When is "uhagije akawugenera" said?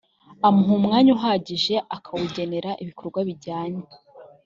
1.17-2.69